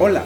[0.00, 0.22] Hola,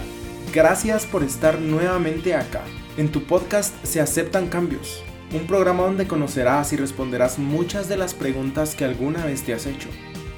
[0.53, 2.61] gracias por estar nuevamente acá.
[2.99, 5.03] En tu podcast Se aceptan cambios,
[5.33, 9.65] un programa donde conocerás y responderás muchas de las preguntas que alguna vez te has
[9.65, 9.89] hecho.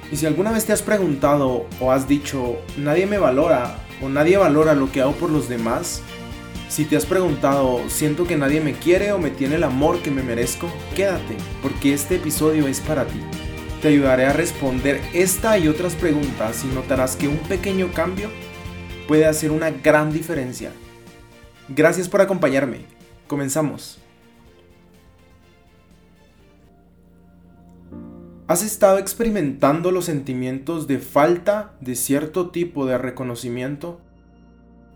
[0.09, 4.37] Y si alguna vez te has preguntado o has dicho, nadie me valora o nadie
[4.37, 6.01] valora lo que hago por los demás,
[6.69, 10.11] si te has preguntado, siento que nadie me quiere o me tiene el amor que
[10.11, 13.19] me merezco, quédate, porque este episodio es para ti.
[13.81, 18.29] Te ayudaré a responder esta y otras preguntas y notarás que un pequeño cambio
[19.07, 20.71] puede hacer una gran diferencia.
[21.69, 22.81] Gracias por acompañarme.
[23.27, 23.99] Comenzamos.
[28.47, 33.99] ¿Has estado experimentando los sentimientos de falta de cierto tipo de reconocimiento?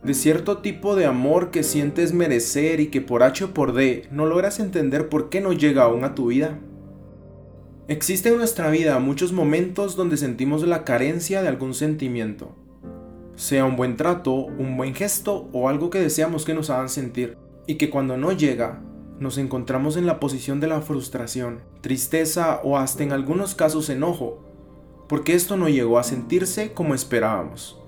[0.03, 4.07] De cierto tipo de amor que sientes merecer y que por H o por D
[4.11, 6.59] no logras entender por qué no llega aún a tu vida?
[7.87, 12.55] Existen en nuestra vida muchos momentos donde sentimos la carencia de algún sentimiento
[13.39, 17.37] sea un buen trato, un buen gesto o algo que deseamos que nos hagan sentir,
[17.67, 18.81] y que cuando no llega,
[19.17, 24.43] nos encontramos en la posición de la frustración, tristeza o hasta en algunos casos enojo,
[25.07, 27.79] porque esto no llegó a sentirse como esperábamos.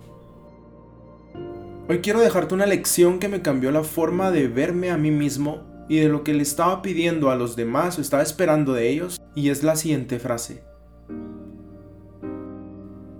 [1.89, 5.63] Hoy quiero dejarte una lección que me cambió la forma de verme a mí mismo
[5.89, 9.19] y de lo que le estaba pidiendo a los demás o estaba esperando de ellos,
[9.35, 10.63] y es la siguiente frase.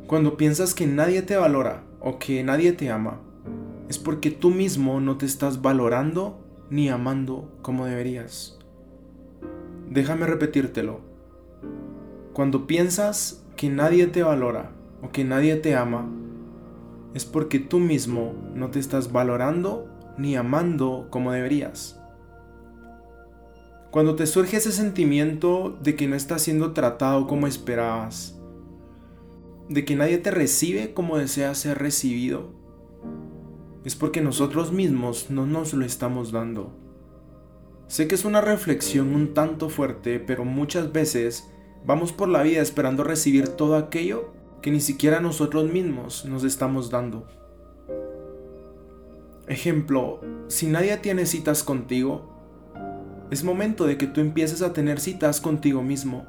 [0.08, 3.20] Cuando piensas que nadie te valora o que nadie te ama,
[3.88, 8.58] es porque tú mismo no te estás valorando ni amando como deberías.
[9.90, 11.02] Déjame repetírtelo.
[12.34, 14.72] Cuando piensas que nadie te valora
[15.04, 16.10] o que nadie te ama,
[17.14, 22.00] es porque tú mismo no te estás valorando ni amando como deberías.
[23.92, 28.41] Cuando te surge ese sentimiento de que no estás siendo tratado como esperabas,
[29.72, 32.52] de que nadie te recibe como deseas ser recibido,
[33.86, 36.76] es porque nosotros mismos no nos lo estamos dando.
[37.88, 41.50] Sé que es una reflexión un tanto fuerte, pero muchas veces
[41.86, 46.90] vamos por la vida esperando recibir todo aquello que ni siquiera nosotros mismos nos estamos
[46.90, 47.28] dando.
[49.48, 52.30] Ejemplo, si nadie tiene citas contigo,
[53.32, 56.26] es momento de que tú empieces a tener citas contigo mismo,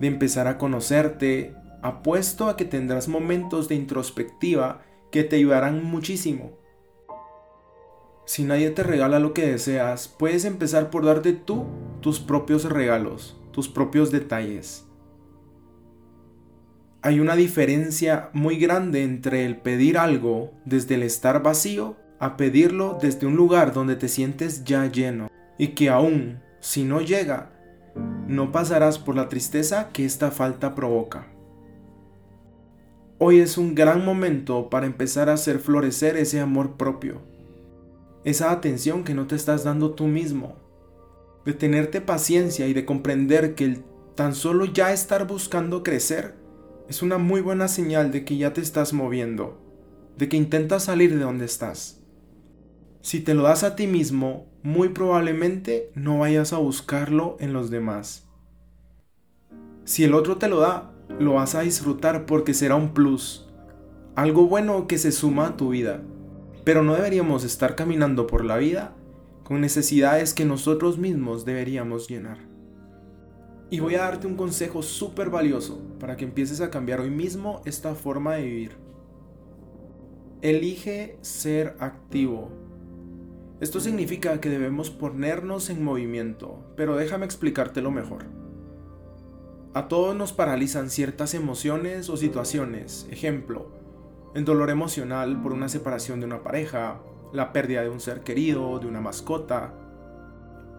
[0.00, 4.80] de empezar a conocerte, apuesto a que tendrás momentos de introspectiva
[5.12, 6.52] que te ayudarán muchísimo.
[8.24, 11.66] Si nadie te regala lo que deseas, puedes empezar por darte tú
[12.00, 14.86] tus propios regalos, tus propios detalles.
[17.02, 22.96] Hay una diferencia muy grande entre el pedir algo desde el estar vacío a pedirlo
[22.98, 27.50] desde un lugar donde te sientes ya lleno y que aún si no llega,
[28.26, 31.33] no pasarás por la tristeza que esta falta provoca.
[33.18, 37.20] Hoy es un gran momento para empezar a hacer florecer ese amor propio,
[38.24, 40.56] esa atención que no te estás dando tú mismo,
[41.44, 43.84] de tenerte paciencia y de comprender que el
[44.16, 46.34] tan solo ya estar buscando crecer
[46.88, 49.60] es una muy buena señal de que ya te estás moviendo,
[50.18, 52.00] de que intentas salir de donde estás.
[53.00, 57.70] Si te lo das a ti mismo, muy probablemente no vayas a buscarlo en los
[57.70, 58.26] demás.
[59.84, 63.48] Si el otro te lo da, lo vas a disfrutar porque será un plus,
[64.14, 66.02] algo bueno que se suma a tu vida.
[66.64, 68.94] Pero no deberíamos estar caminando por la vida
[69.42, 72.38] con necesidades que nosotros mismos deberíamos llenar.
[73.70, 77.60] Y voy a darte un consejo súper valioso para que empieces a cambiar hoy mismo
[77.64, 78.72] esta forma de vivir.
[80.42, 82.50] Elige ser activo.
[83.60, 88.26] Esto significa que debemos ponernos en movimiento, pero déjame explicártelo mejor.
[89.74, 93.08] A todos nos paralizan ciertas emociones o situaciones.
[93.10, 93.66] Ejemplo,
[94.32, 97.00] el dolor emocional por una separación de una pareja,
[97.32, 99.74] la pérdida de un ser querido, de una mascota,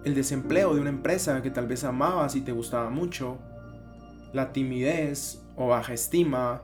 [0.05, 3.37] el desempleo de una empresa que tal vez amabas y te gustaba mucho,
[4.31, 6.61] la timidez o baja estima,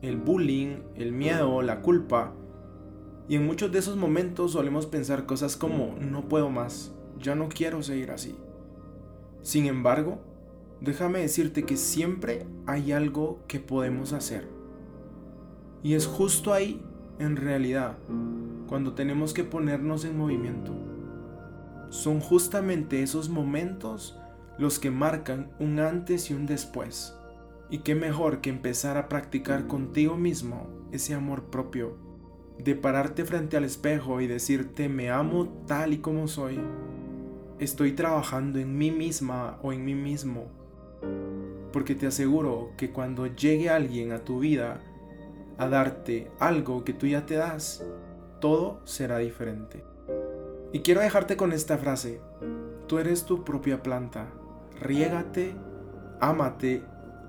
[0.00, 2.34] el bullying, el miedo, la culpa.
[3.28, 7.48] Y en muchos de esos momentos solemos pensar cosas como no puedo más, ya no
[7.48, 8.38] quiero seguir así.
[9.42, 10.20] Sin embargo,
[10.80, 14.48] déjame decirte que siempre hay algo que podemos hacer.
[15.82, 16.82] Y es justo ahí,
[17.18, 17.98] en realidad,
[18.68, 20.72] cuando tenemos que ponernos en movimiento.
[21.90, 24.18] Son justamente esos momentos
[24.58, 27.14] los que marcan un antes y un después.
[27.70, 31.96] Y qué mejor que empezar a practicar contigo mismo ese amor propio.
[32.58, 36.58] De pararte frente al espejo y decirte me amo tal y como soy.
[37.58, 40.57] Estoy trabajando en mí misma o en mí mismo
[41.72, 44.80] porque te aseguro que cuando llegue alguien a tu vida,
[45.58, 47.84] a darte algo que tú ya te das,
[48.40, 49.84] todo será diferente.
[50.72, 52.20] Y quiero dejarte con esta frase.
[52.86, 54.28] Tú eres tu propia planta.
[54.80, 55.54] Riégate,
[56.20, 56.82] ámate,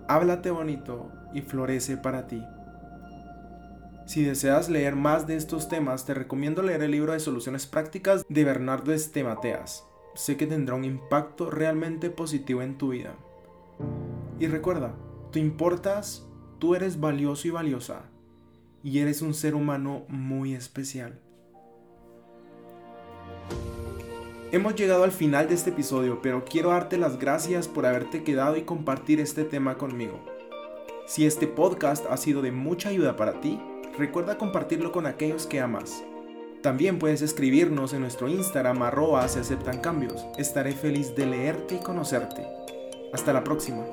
[0.07, 2.43] háblate bonito y florece para ti.
[4.05, 8.25] Si deseas leer más de estos temas, te recomiendo leer el libro de Soluciones Prácticas
[8.27, 9.85] de Bernardo Estemateas.
[10.15, 13.13] Sé que tendrá un impacto realmente positivo en tu vida.
[14.39, 14.95] Y recuerda,
[15.31, 16.25] tú importas,
[16.59, 18.03] tú eres valioso y valiosa,
[18.83, 21.19] y eres un ser humano muy especial.
[24.51, 28.55] Hemos llegado al final de este episodio, pero quiero darte las gracias por haberte quedado
[28.55, 30.19] y compartir este tema conmigo.
[31.05, 33.61] Si este podcast ha sido de mucha ayuda para ti,
[33.97, 36.03] recuerda compartirlo con aquellos que amas.
[36.63, 40.25] También puedes escribirnos en nuestro Instagram arroba se aceptan cambios.
[40.37, 42.45] Estaré feliz de leerte y conocerte.
[43.13, 43.85] Hasta la próxima.